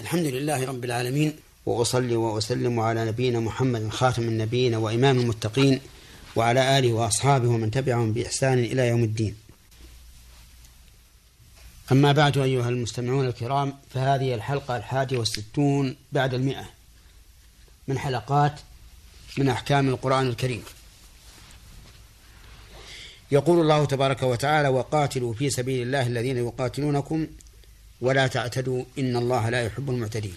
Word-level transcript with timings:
الحمد 0.00 0.26
لله 0.26 0.64
رب 0.64 0.84
العالمين. 0.84 1.36
وأصلي 1.66 2.16
وأسلم 2.16 2.80
على 2.80 3.04
نبينا 3.04 3.40
محمد 3.40 3.88
خاتم 3.88 4.22
النبيين 4.22 4.74
وإمام 4.74 5.18
المتقين 5.18 5.80
وعلى 6.36 6.78
آله 6.78 6.92
وأصحابه 6.92 7.48
ومن 7.48 7.70
تبعهم 7.70 8.12
بإحسان 8.12 8.58
إلى 8.58 8.88
يوم 8.88 9.04
الدين. 9.04 9.36
أما 11.92 12.12
بعد 12.12 12.38
أيها 12.38 12.68
المستمعون 12.68 13.26
الكرام 13.26 13.74
فهذه 13.94 14.34
الحلقة 14.34 14.76
الحادية 14.76 15.18
والستون 15.18 15.96
بعد 16.12 16.34
المئة 16.34 16.64
من 17.88 17.98
حلقات 17.98 18.60
من 19.38 19.48
أحكام 19.48 19.88
القرآن 19.88 20.26
الكريم. 20.26 20.62
يقول 23.30 23.60
الله 23.60 23.84
تبارك 23.84 24.22
وتعالى 24.22 24.68
وقاتلوا 24.68 25.34
في 25.34 25.50
سبيل 25.50 25.82
الله 25.82 26.06
الذين 26.06 26.36
يقاتلونكم 26.36 27.26
ولا 28.00 28.26
تعتدوا 28.26 28.84
إن 28.98 29.16
الله 29.16 29.48
لا 29.48 29.62
يحب 29.62 29.90
المعتدين. 29.90 30.36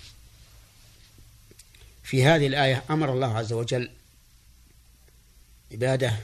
في 2.03 2.25
هذه 2.25 2.47
الآية 2.47 2.83
أمر 2.89 3.13
الله 3.13 3.37
عز 3.37 3.53
وجل 3.53 3.89
عباده 5.71 6.19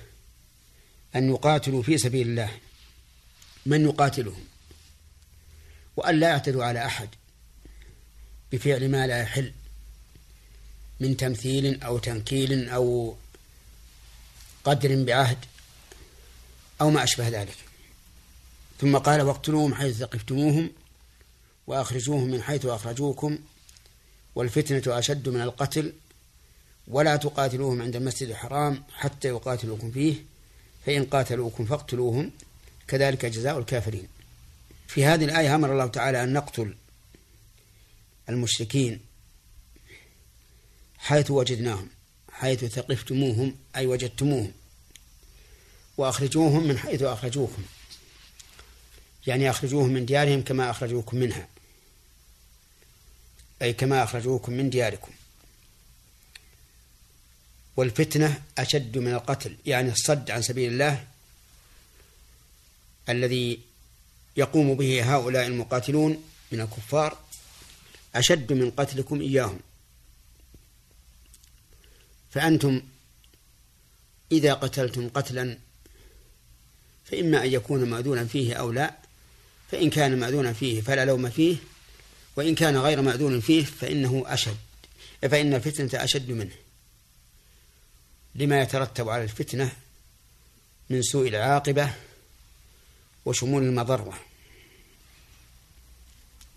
أن 1.16 1.30
يقاتلوا 1.30 1.84
في 1.84 1.98
سبيل 1.98 2.28
الله. 2.28 2.52
من 3.66 3.86
يقاتلهم؟ 3.86 4.46
وأن 5.98 6.20
لا 6.20 6.30
يعتدوا 6.30 6.66
على 6.66 6.86
أحد 6.86 7.10
بفعل 8.52 8.92
ما 8.92 9.08
لا 9.08 9.22
يحل 9.22 9.54
من 11.00 11.18
تمثيل 11.18 11.84
أو 11.84 11.98
تنكيل 11.98 12.70
أو 12.70 13.16
قدر 14.64 15.04
بعهد 15.04 15.38
أو 16.82 16.90
ما 16.90 17.04
أشبه 17.04 17.28
ذلك. 17.28 17.58
ثم 18.82 18.98
قال 18.98 19.22
واقتلوهم 19.22 19.74
حيث 19.74 19.98
ثقفتموهم 19.98 20.72
وأخرجوهم 21.70 22.30
من 22.30 22.42
حيث 22.42 22.66
أخرجوكم 22.66 23.38
والفتنة 24.36 25.00
أشد 25.00 25.30
من 25.30 25.42
القتل 25.42 25.94
ولا 26.88 27.16
تقاتلوهم 27.16 27.82
عند 27.82 27.96
المسجد 27.96 28.30
الحرام 28.30 28.84
حتى 28.94 29.28
يقاتلوكم 29.28 29.92
فيه 29.92 30.16
فإن 30.86 31.06
قاتلوكم 31.06 31.66
فاقتلوهم 31.66 32.32
كذلك 32.88 33.26
جزاء 33.26 33.60
الكافرين. 33.60 34.08
في 34.88 35.06
هذه 35.06 35.26
الآية 35.26 35.56
أمر 35.56 35.72
الله 35.72 35.88
تعالى 35.88 36.24
أن 36.24 36.34
نقتل 36.34 36.76
المشركين 38.30 39.00
حيث 40.98 41.32
وجدناهم 41.32 41.90
حيث 42.32 42.66
ثقفتموهم 42.66 43.56
أي 43.76 43.86
وجدتموهم 43.86 44.52
وأخرجوهم 45.98 46.68
من 46.68 46.78
حيث 46.78 47.02
أخرجوكم 47.02 47.64
يعني 49.28 49.50
أخرجوهم 49.50 49.90
من 49.90 50.06
ديارهم 50.06 50.42
كما 50.42 50.70
أخرجوكم 50.70 51.18
منها. 51.18 51.48
أي 53.62 53.74
كما 53.74 54.04
أخرجوكم 54.04 54.54
من 54.54 54.70
دياركم. 54.70 55.12
والفتنة 57.78 58.42
أشد 58.58 58.98
من 58.98 59.14
القتل 59.14 59.56
يعني 59.66 59.92
الصد 59.92 60.32
عن 60.32 60.42
سبيل 60.42 60.72
الله 60.72 61.08
الذي 63.10 63.60
يقوم 64.38 64.74
به 64.74 65.16
هؤلاء 65.16 65.48
المقاتلون 65.48 66.24
من 66.52 66.62
الكفار 66.62 67.18
أشد 68.16 68.54
من 68.54 68.72
قتلكم 68.72 69.22
إياهم. 69.22 69.60
فأنتم 72.32 72.82
إذا 74.32 74.54
قتلتم 74.54 75.10
قتلا 75.10 75.58
فإما 77.06 77.44
أن 77.44 77.54
يكون 77.54 77.90
مأذونا 77.90 78.26
فيه 78.26 78.54
أو 78.54 78.72
لا 78.72 78.94
فإن 79.72 79.90
كان 79.90 80.20
مأذونا 80.20 80.54
فيه 80.54 80.82
فلا 80.82 81.06
لوم 81.06 81.30
فيه 81.30 81.56
وإن 82.36 82.56
كان 82.56 82.78
غير 82.78 83.02
مأذون 83.02 83.40
فيه 83.40 83.66
فإنه 83.66 84.24
أشد 84.28 84.58
فإن 85.22 85.54
الفتنة 85.54 86.04
أشد 86.04 86.32
منه. 86.32 86.56
لما 88.36 88.62
يترتب 88.62 89.10
على 89.10 89.24
الفتنة 89.24 89.72
من 90.90 91.02
سوء 91.02 91.28
العاقبة 91.28 91.94
وشمول 93.26 93.64
المضرة. 93.64 94.20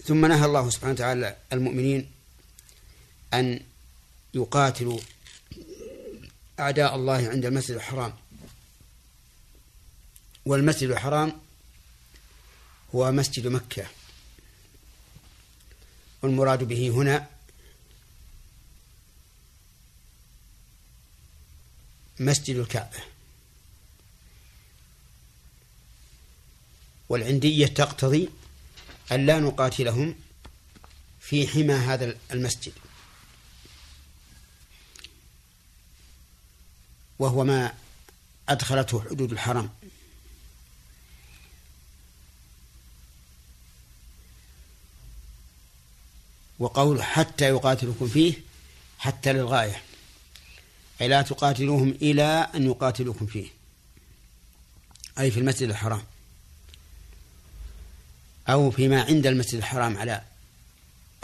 ثم 0.05 0.27
نهى 0.27 0.44
الله 0.44 0.71
سبحانه 0.71 0.93
وتعالى 0.93 1.37
المؤمنين 1.53 2.10
أن 3.34 3.60
يقاتلوا 4.34 4.99
أعداء 6.60 6.94
الله 6.94 7.28
عند 7.28 7.44
المسجد 7.47 7.75
الحرام. 7.75 8.16
والمسجد 10.47 10.91
الحرام 10.91 11.41
هو 12.94 13.12
مسجد 13.12 13.47
مكة. 13.47 13.87
والمراد 16.22 16.65
به 16.65 16.88
هنا 16.88 17.28
مسجد 22.21 22.56
الكعبة. 22.56 22.99
والعندية 27.09 27.66
تقتضي 27.66 28.28
أن 29.12 29.27
لا 29.27 29.41
نقاتلهم 29.41 30.15
في 31.21 31.49
حمى 31.49 31.75
هذا 31.75 32.16
المسجد. 32.33 32.72
وهو 37.19 37.44
ما 37.44 37.75
أدخلته 38.49 39.00
حدود 39.00 39.33
الحرم. 39.33 39.71
وقول 46.62 47.03
حتى 47.03 47.45
يقاتلكم 47.45 48.09
فيه 48.09 48.34
حتى 48.99 49.33
للغاية 49.33 49.83
أي 51.00 51.09
لا 51.09 51.23
تقاتلوهم 51.23 51.91
إلى 51.91 52.50
أن 52.55 52.67
يقاتلوكم 52.67 53.27
فيه 53.27 53.49
أي 55.19 55.31
في 55.31 55.41
المسجد 55.41 55.69
الحرام 55.69 56.03
أو 58.49 58.71
فيما 58.71 59.03
عند 59.03 59.27
المسجد 59.27 59.55
الحرام 59.55 59.99
على 59.99 60.22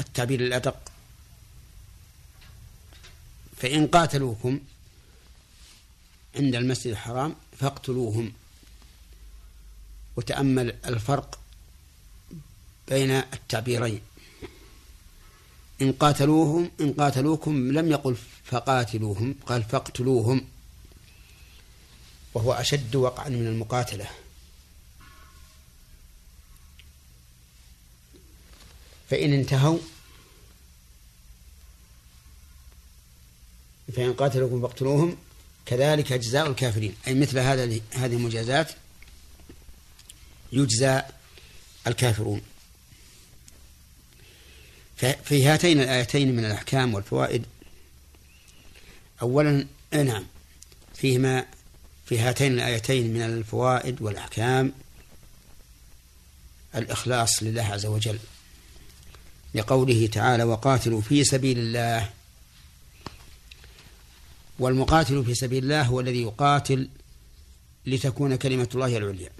التعبير 0.00 0.40
الأدق. 0.40 0.76
فإن 3.56 3.86
قاتلوكم 3.86 4.60
عند 6.36 6.54
المسجد 6.54 6.90
الحرام 6.90 7.36
فاقتلوهم. 7.60 8.32
وتأمل 10.16 10.76
الفرق 10.86 11.38
بين 12.88 13.10
التعبيرين. 13.10 14.00
إن 15.82 15.92
قاتلوهم 15.92 16.70
إن 16.80 16.92
قاتلوكم 16.92 17.72
لم 17.72 17.90
يقل 17.90 18.16
فقاتلوهم 18.44 19.34
قال 19.46 19.62
فاقتلوهم. 19.62 20.44
وهو 22.34 22.52
أشد 22.52 22.96
وقعا 22.96 23.28
من 23.28 23.46
المقاتلة. 23.46 24.10
فإن 29.10 29.32
انتهوا 29.32 29.78
فإن 33.96 34.12
قاتلوكم 34.12 34.60
فاقتلوهم 34.60 35.16
كذلك 35.66 36.12
جزاء 36.12 36.46
الكافرين. 36.46 36.94
أي 37.06 37.14
مثل 37.14 37.38
هذا 37.38 37.64
هذه 37.92 38.14
المجازات 38.14 38.72
يجزى 40.52 41.02
الكافرون. 41.86 42.42
في 44.98 45.46
هاتين 45.46 45.80
الآيتين 45.80 46.36
من 46.36 46.44
الأحكام 46.44 46.94
والفوائد. 46.94 47.44
أولا 49.22 49.66
نعم 49.92 50.26
فيهما 50.94 51.46
في 52.06 52.18
هاتين 52.18 52.52
الآيتين 52.52 53.14
من 53.14 53.22
الفوائد 53.22 54.02
والأحكام 54.02 54.72
الإخلاص 56.74 57.42
لله 57.42 57.62
عز 57.62 57.86
وجل 57.86 58.18
لقوله 59.54 60.06
تعالى 60.06 60.44
وقاتلوا 60.44 61.00
في 61.00 61.24
سبيل 61.24 61.58
الله. 61.58 62.10
والمقاتل 64.58 65.24
في 65.24 65.34
سبيل 65.34 65.62
الله 65.64 65.82
هو 65.82 66.00
الذي 66.00 66.22
يقاتل 66.22 66.88
لتكون 67.86 68.36
كلمة 68.36 68.68
الله 68.74 68.96
العليا. 68.96 69.30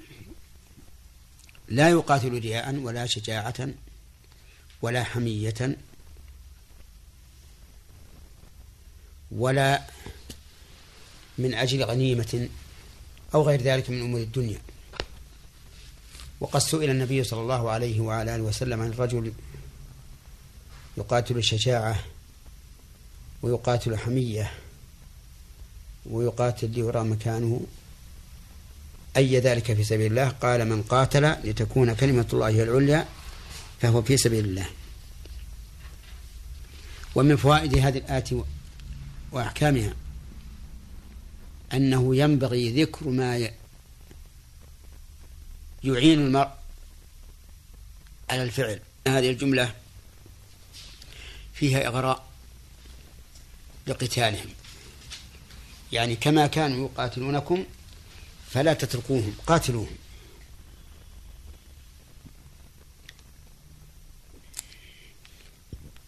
لا 1.69 1.88
يقاتل 1.88 2.38
رياء 2.38 2.75
ولا 2.75 3.06
شجاعة 3.06 3.69
ولا 4.82 5.04
حمية 5.04 5.76
ولا 9.30 9.82
من 11.38 11.54
أجل 11.54 11.84
غنيمة 11.84 12.48
أو 13.34 13.42
غير 13.42 13.62
ذلك 13.62 13.90
من 13.90 14.00
أمور 14.00 14.20
الدنيا. 14.20 14.58
وقد 16.40 16.60
سئل 16.60 16.90
النبي 16.90 17.25
صلى 17.25 17.40
الله 17.40 17.70
عليه 17.70 18.00
وعلى 18.00 18.34
آله 18.34 18.42
وسلم 18.42 18.80
عن 18.80 18.88
الرجل 18.88 19.32
يقاتل 20.96 21.36
الشجاعة 21.36 22.04
ويقاتل 23.42 23.96
حمية 23.96 24.52
ويقاتل 26.06 26.70
ليرى 26.70 27.04
مكانه 27.04 27.60
أي 29.16 29.38
ذلك 29.38 29.72
في 29.72 29.84
سبيل 29.84 30.06
الله؟ 30.06 30.28
قال 30.28 30.69
من 30.69 30.82
قاتل 30.82 31.36
لتكون 31.44 31.94
كلمة 31.94 32.26
الله 32.32 32.62
العليا 32.62 33.08
فهو 33.80 34.02
في 34.02 34.16
سبيل 34.16 34.44
الله. 34.44 34.66
ومن 37.14 37.36
فوائد 37.36 37.78
هذه 37.78 37.98
الآية 37.98 38.44
وأحكامها 39.32 39.94
أنه 41.72 42.16
ينبغي 42.16 42.82
ذكر 42.82 43.08
ما 43.08 43.50
يعين 45.84 46.20
المرء 46.20 46.50
على 48.30 48.42
الفعل. 48.42 48.80
هذه 49.08 49.30
الجملة 49.30 49.75
فيها 51.54 51.86
إغراء 51.86 52.26
لقتالهم. 53.86 54.48
يعني 55.92 56.16
كما 56.16 56.46
كانوا 56.46 56.88
يقاتلونكم 56.88 57.64
فلا 58.50 58.74
تتركوهم 58.74 59.34
قاتلوهم. 59.46 59.96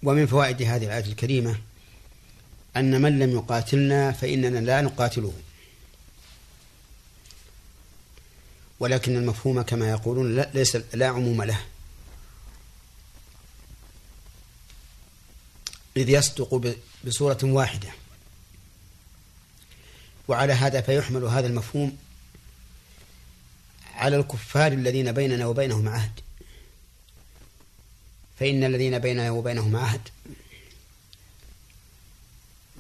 ومن 0.03 0.27
فوائد 0.27 0.63
هذه 0.63 0.85
الآية 0.85 1.05
الكريمة 1.05 1.61
أن 2.77 3.03
من 3.03 3.19
لم 3.19 3.31
يقاتلنا 3.31 4.13
فإننا 4.13 4.59
لا 4.59 4.81
نقاتله. 4.81 5.33
ولكن 8.81 9.17
المفهوم 9.17 9.63
كما 9.63 9.91
يقولون 9.91 10.37
لا 10.37 10.51
ليس 10.55 10.77
لا 10.93 11.09
عموم 11.09 11.43
له. 11.43 11.61
إذ 15.97 16.09
يصدق 16.09 16.75
بصورة 17.05 17.39
واحدة. 17.43 17.89
وعلى 20.29 20.53
هذا 20.53 20.81
فيحمل 20.81 21.25
هذا 21.25 21.47
المفهوم 21.47 21.97
على 23.95 24.17
الكفار 24.17 24.73
الذين 24.73 25.13
بيننا 25.13 25.47
وبينهم 25.47 25.89
عهد. 25.89 26.21
فإن 28.41 28.65
الذين 28.65 28.99
بيننا 28.99 29.31
وبينهم 29.31 29.77
عهد 29.77 30.09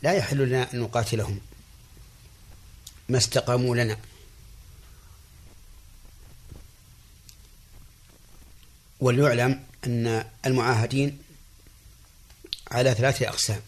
لا 0.03 0.13
يحل 0.13 0.49
لنا 0.49 0.75
أن 0.75 0.81
نقاتلهم 0.81 1.41
ما 3.09 3.19
استقاموا 3.19 3.77
لنا. 3.77 3.99
وليعلم 9.01 9.65
أن 9.87 10.25
المعاهدين 10.47 11.19
على 12.71 12.95
ثلاثة 12.95 13.29
أقسام. 13.29 13.61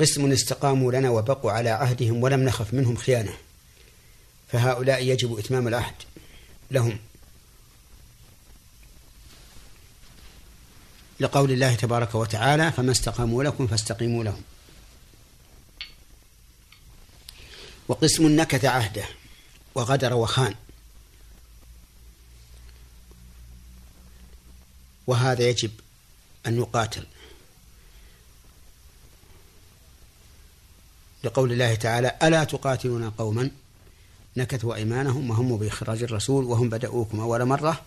قسم 0.00 0.32
استقاموا 0.32 0.92
لنا 0.92 1.10
وبقوا 1.10 1.52
على 1.52 1.70
عهدهم 1.70 2.22
ولم 2.22 2.44
نخف 2.44 2.74
منهم 2.74 2.96
خيانة. 2.96 3.36
فهؤلاء 4.52 5.02
يجب 5.04 5.38
إتمام 5.38 5.68
العهد 5.68 5.94
لهم. 6.70 6.98
لقول 11.20 11.50
الله 11.52 11.74
تبارك 11.74 12.14
وتعالى 12.14 12.72
فما 12.72 12.92
استقاموا 12.92 13.44
لكم 13.44 13.66
فاستقيموا 13.66 14.24
لهم. 14.24 14.42
وقسم 17.88 18.26
نكث 18.26 18.64
عهده 18.64 19.04
وغدر 19.74 20.14
وخان. 20.14 20.54
وهذا 25.06 25.48
يجب 25.48 25.70
أن 26.46 26.58
يقاتل. 26.58 27.06
لقول 31.24 31.52
الله 31.52 31.74
تعالى 31.74 32.18
ألا 32.22 32.44
تقاتلون 32.44 33.10
قوما 33.10 33.50
نكثوا 34.36 34.74
أيمانهم 34.74 35.30
وهم 35.30 35.56
بإخراج 35.56 36.02
الرسول 36.02 36.44
وهم 36.44 36.68
بدأوكم 36.68 37.20
أول 37.20 37.44
مرة 37.44 37.82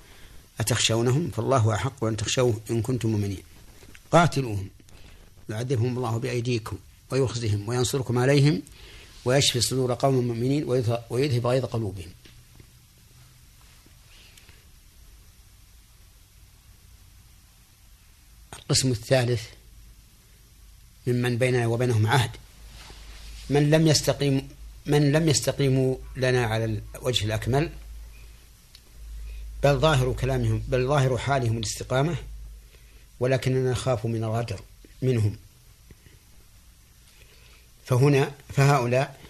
أتخشونهم؟ 0.60 1.32
فالله 1.32 1.76
أحق 1.76 2.04
أن 2.04 2.18
تخشوه 2.18 2.62
إن 2.70 2.82
كنتم 2.82 3.10
مؤمنين. 3.10 3.44
قاتلوهم. 4.12 4.70
يعذبهم 5.50 5.98
الله 5.98 6.18
بأيديكم 6.18 6.78
ويخزهم 7.12 7.70
وينصركم 7.70 8.18
عليهم 8.18 8.62
ويشفي 9.26 9.62
صدور 9.62 9.94
قوم 9.94 10.28
مؤمنين 10.28 10.64
ويذهب 11.10 11.48
غيظ 11.48 11.66
قلوبهم. 11.66 12.12
القسم 18.54 18.92
الثالث 18.92 19.44
ممن 21.08 21.38
بيننا 21.38 21.68
وبينهم 21.68 22.08
عهد. 22.08 22.32
من 23.50 23.70
لم 23.70 23.88
يستقيم 23.88 24.50
من 24.86 25.12
لم 25.12 25.30
يستقيموا 25.30 25.96
لنا 26.18 26.46
على 26.46 26.82
الوجه 26.96 27.26
الأكمل 27.26 27.70
بل 29.64 29.80
ظاهر 29.80 30.14
كلامهم 30.14 30.64
بل 30.68 30.88
ظاهر 30.88 31.18
حالهم 31.18 31.58
الاستقامة 31.58 32.16
ولكننا 33.20 33.72
نخاف 33.72 34.06
من 34.06 34.24
الغدر 34.24 34.62
منهم. 35.02 35.38
فهنا 37.86 38.32
فهؤلاء 38.50 39.22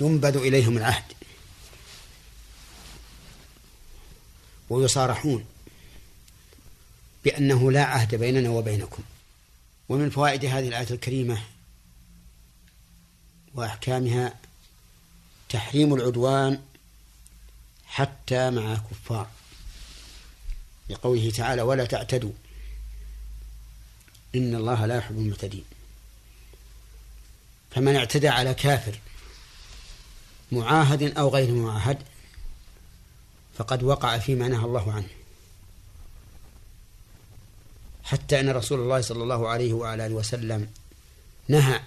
ينبذ 0.00 0.36
إليهم 0.36 0.76
العهد. 0.76 1.04
ويصارحون 4.70 5.44
بأنه 7.24 7.72
لا 7.72 7.84
عهد 7.84 8.14
بيننا 8.14 8.50
وبينكم. 8.50 9.02
ومن 9.88 10.10
فوائد 10.10 10.44
هذه 10.44 10.68
الآية 10.68 10.90
الكريمة 10.90 11.42
وأحكامها 13.54 14.34
تحريم 15.48 15.94
العدوان 15.94 16.62
حتى 17.94 18.50
مع 18.50 18.74
كفار. 18.74 19.28
لقوله 20.90 21.30
تعالى 21.30 21.62
ولا 21.62 21.84
تعتدوا 21.84 22.32
إن 24.34 24.54
الله 24.54 24.86
لا 24.86 24.96
يحب 24.96 25.18
المعتدين. 25.18 25.64
فمن 27.70 27.96
اعتدى 27.96 28.28
على 28.28 28.54
كافر 28.54 28.98
معاهد 30.52 31.18
أو 31.18 31.28
غير 31.28 31.52
معاهد 31.52 31.98
فقد 33.58 33.82
وقع 33.82 34.18
فيما 34.18 34.48
نهى 34.48 34.64
الله 34.64 34.92
عنه. 34.92 35.08
حتى 38.04 38.40
أن 38.40 38.50
رسول 38.50 38.80
الله 38.80 39.00
صلى 39.00 39.22
الله 39.22 39.48
عليه 39.48 39.72
وعلى 39.72 40.06
آله 40.06 40.14
وسلم 40.14 40.70
نهى 41.48 41.80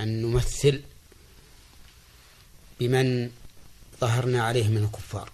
أن 0.00 0.22
نمثل 0.22 0.82
بمن 2.80 3.30
ظهرنا 4.00 4.44
عليه 4.44 4.68
من 4.68 4.84
الكفار. 4.84 5.30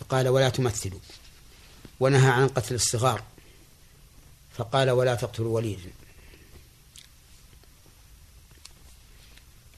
فقال 0.00 0.28
ولا 0.28 0.48
تمثلوا. 0.48 1.00
ونهى 2.00 2.30
عن 2.30 2.48
قتل 2.48 2.74
الصغار. 2.74 3.22
فقال 4.56 4.90
ولا 4.90 5.14
تقتلوا 5.14 5.56
وليدا. 5.56 5.90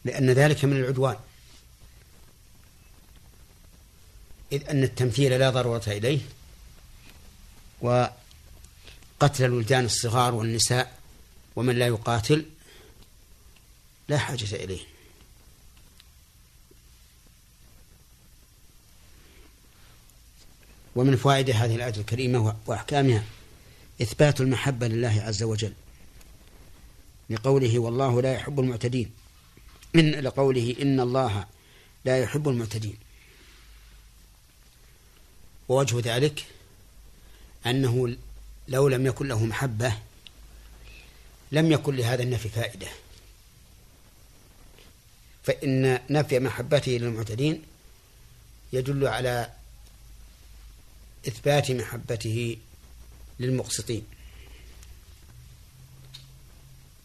لأن 0.05 0.31
ذلك 0.31 0.65
من 0.65 0.77
العدوان. 0.77 1.17
إذ 4.53 4.69
أن 4.69 4.83
التمثيل 4.83 5.39
لا 5.39 5.51
ضرورة 5.51 5.85
إليه. 5.87 6.21
وقتل 7.81 8.15
الولدان 9.45 9.85
الصغار 9.85 10.35
والنساء. 10.35 10.99
ومن 11.57 11.79
لا 11.79 11.87
يقاتل 11.87 12.47
لا 14.09 14.19
حاجة 14.19 14.55
إليه. 14.55 14.94
ومن 20.97 21.17
فوائد 21.17 21.51
هذه 21.51 21.75
الآية 21.75 21.97
الكريمة 21.97 22.57
وأحكامها 22.67 23.25
إثبات 24.03 24.41
المحبة 24.41 24.89
لله 24.89 25.23
عز 25.23 25.43
وجل 25.43 25.73
لقوله 27.31 27.79
والله 27.79 28.23
لا 28.23 28.33
يحب 28.33 28.61
المعتدين. 28.61 29.11
إن 29.97 30.11
لقوله 30.11 30.77
إن 30.83 31.01
الله 31.01 31.47
لا 32.05 32.19
يحب 32.19 32.49
المعتدين. 32.49 32.97
ووجه 35.69 36.01
ذلك 36.15 36.45
أنه 37.67 38.17
لو 38.69 38.89
لم 38.89 39.07
يكن 39.07 39.29
له 39.29 39.45
محبة 39.45 39.93
لم 41.53 41.73
يكن 41.73 41.97
لهذا 41.97 42.23
النفي 42.23 42.49
فائدة. 42.49 42.89
فإن 45.45 46.01
نفي 46.11 46.39
محبته 46.39 46.93
للمعتدين 46.93 47.63
يدل 48.73 49.07
على 49.07 49.51
إثبات 51.29 51.71
محبته 51.71 52.57
للمقسطين. 53.41 54.07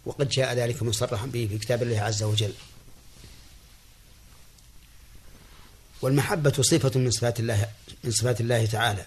وقد 0.06 0.30
جاء 0.30 0.54
ذلك 0.54 0.84
مصرحا 0.84 1.26
به 1.26 1.48
في 1.48 1.58
كتاب 1.58 1.84
الله 1.84 2.02
عز 2.02 2.24
وجل. 2.24 2.54
والمحبة 6.02 6.62
صفة 6.62 7.00
من 7.00 7.12
صفات 7.12 7.40
الله 7.40 7.70
من 8.04 8.12
صفات 8.12 8.42
الله 8.42 8.66
تعالى. 8.66 9.06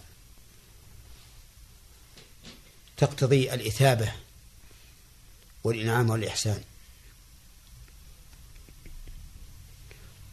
تقتضي 2.96 3.54
الإثابة 3.54 4.12
والإنعام 5.64 6.10
والإحسان. 6.10 6.62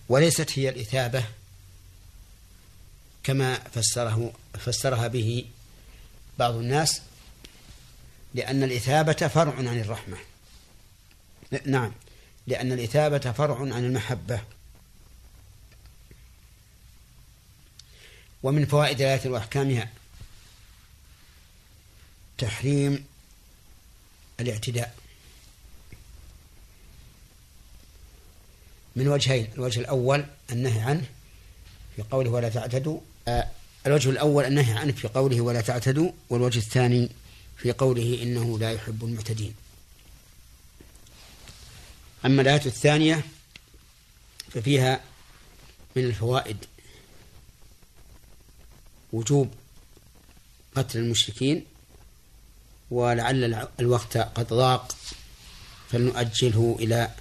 وليست 0.10 0.60
هي 0.60 0.70
الإثابة 0.70 1.26
كما 3.24 3.60
فسره 3.60 4.34
فسرها 4.60 5.08
به 5.08 5.46
بعض 6.40 6.56
الناس 6.56 7.02
لأن 8.34 8.64
الإثابة 8.64 9.28
فرع 9.28 9.56
عن 9.56 9.80
الرحمة. 9.80 10.18
نعم 11.66 11.92
لأن 12.48 12.72
الإثابة 12.72 13.32
فرع 13.32 13.60
عن 13.60 13.86
المحبة. 13.86 14.42
ومن 18.44 18.66
فوائد 18.66 19.02
الآية 19.02 19.30
وأحكامها 19.30 19.90
تحريم 22.38 23.06
الاعتداء. 24.40 24.96
من 28.96 29.08
وجهين 29.08 29.52
الوجه 29.54 29.80
الأول 29.80 30.26
النهي 30.52 30.82
عنه 30.82 31.06
في 31.96 32.02
قوله 32.02 32.30
ولا 32.30 32.50
تعتدوا 32.50 33.00
آه، 33.28 33.48
الوجه 33.90 34.10
الأول 34.10 34.46
النهي 34.46 34.74
عنه 34.74 34.92
في 34.92 35.08
قوله 35.08 35.42
ولا 35.42 35.62
تعتدوا 35.62 36.12
والوجه 36.30 36.58
الثاني 36.58 37.10
في 37.58 37.72
قوله 37.72 38.20
إنه 38.24 38.60
لا 38.60 38.72
يحب 38.72 39.04
المعتدين. 39.04 39.54
أما 42.26 42.42
الآية 42.42 42.66
الثانية 42.66 43.24
ففيها 44.52 45.02
من 45.96 46.06
الفوائد 46.06 46.58
وجوب 49.14 49.54
قتل 50.76 51.00
المشركين 51.00 51.66
ولعل 52.92 53.68
الوقت 53.80 54.18
قد 54.18 54.48
ضاق 54.48 54.96
فلنؤجله 55.92 56.78
إلى 56.80 57.12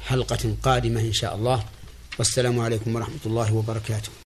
حلقة 0.00 0.56
قادمة 0.62 1.00
إن 1.00 1.12
شاء 1.12 1.34
الله. 1.34 1.68
والسلام 2.18 2.60
عليكم 2.60 2.94
ورحمة 2.94 3.20
الله 3.26 3.54
وبركاته. 3.54 4.10